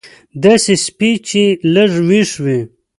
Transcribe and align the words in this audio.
داسې 0.43 0.73
سپی 0.85 1.11
چې 1.27 1.43
لږ 1.73 1.91
وېښ 2.07 2.31
وي. 2.43 2.59